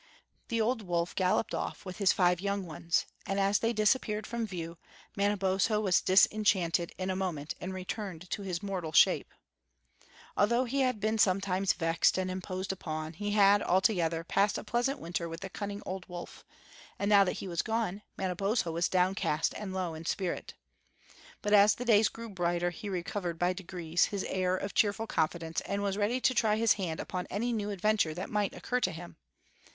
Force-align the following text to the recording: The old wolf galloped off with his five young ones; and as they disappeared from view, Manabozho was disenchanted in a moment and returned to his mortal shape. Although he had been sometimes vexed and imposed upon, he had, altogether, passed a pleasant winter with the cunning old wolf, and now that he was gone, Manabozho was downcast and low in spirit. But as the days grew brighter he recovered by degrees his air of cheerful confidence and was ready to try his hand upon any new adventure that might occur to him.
The 0.47 0.59
old 0.59 0.81
wolf 0.81 1.13
galloped 1.13 1.53
off 1.53 1.85
with 1.85 1.97
his 1.99 2.11
five 2.11 2.41
young 2.41 2.65
ones; 2.65 3.05
and 3.27 3.39
as 3.39 3.59
they 3.59 3.71
disappeared 3.71 4.25
from 4.25 4.47
view, 4.47 4.79
Manabozho 5.15 5.79
was 5.79 6.01
disenchanted 6.01 6.91
in 6.97 7.11
a 7.11 7.15
moment 7.15 7.53
and 7.61 7.71
returned 7.71 8.27
to 8.31 8.41
his 8.41 8.63
mortal 8.63 8.93
shape. 8.93 9.31
Although 10.35 10.63
he 10.63 10.81
had 10.81 10.99
been 10.99 11.19
sometimes 11.19 11.73
vexed 11.73 12.17
and 12.17 12.31
imposed 12.31 12.71
upon, 12.71 13.13
he 13.13 13.29
had, 13.33 13.61
altogether, 13.61 14.23
passed 14.23 14.57
a 14.57 14.63
pleasant 14.63 14.97
winter 14.97 15.29
with 15.29 15.41
the 15.41 15.51
cunning 15.51 15.83
old 15.85 16.07
wolf, 16.09 16.43
and 16.97 17.07
now 17.07 17.23
that 17.23 17.33
he 17.37 17.47
was 17.47 17.61
gone, 17.61 18.01
Manabozho 18.17 18.71
was 18.71 18.89
downcast 18.89 19.53
and 19.53 19.71
low 19.71 19.93
in 19.93 20.05
spirit. 20.05 20.55
But 21.43 21.53
as 21.53 21.75
the 21.75 21.85
days 21.85 22.09
grew 22.09 22.29
brighter 22.31 22.71
he 22.71 22.89
recovered 22.89 23.37
by 23.37 23.53
degrees 23.53 24.05
his 24.05 24.23
air 24.23 24.57
of 24.57 24.73
cheerful 24.73 25.05
confidence 25.05 25.61
and 25.61 25.83
was 25.83 25.95
ready 25.95 26.19
to 26.21 26.33
try 26.33 26.55
his 26.55 26.73
hand 26.73 26.99
upon 26.99 27.27
any 27.29 27.53
new 27.53 27.69
adventure 27.69 28.15
that 28.15 28.31
might 28.31 28.55
occur 28.55 28.79
to 28.79 28.91
him. 28.91 29.17